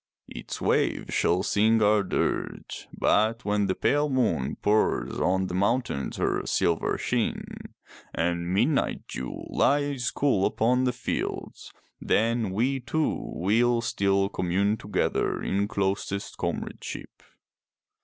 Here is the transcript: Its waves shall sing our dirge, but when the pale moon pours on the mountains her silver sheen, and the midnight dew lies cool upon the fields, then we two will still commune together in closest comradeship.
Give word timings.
Its 0.29 0.59
waves 0.59 1.13
shall 1.13 1.43
sing 1.43 1.79
our 1.79 2.01
dirge, 2.01 2.87
but 2.91 3.45
when 3.45 3.67
the 3.67 3.75
pale 3.75 4.09
moon 4.09 4.55
pours 4.55 5.19
on 5.19 5.45
the 5.45 5.53
mountains 5.53 6.17
her 6.17 6.41
silver 6.43 6.97
sheen, 6.97 7.43
and 8.11 8.41
the 8.41 8.47
midnight 8.51 9.07
dew 9.07 9.43
lies 9.49 10.09
cool 10.09 10.47
upon 10.47 10.85
the 10.85 10.91
fields, 10.91 11.71
then 11.99 12.49
we 12.49 12.79
two 12.79 13.15
will 13.31 13.79
still 13.79 14.27
commune 14.27 14.75
together 14.75 15.39
in 15.39 15.67
closest 15.67 16.35
comradeship. 16.35 17.21